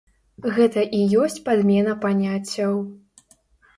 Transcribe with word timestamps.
Гэта 0.55 0.85
і 1.01 1.01
ёсць 1.25 1.39
падмена 1.49 1.93
паняццяў. 2.07 2.73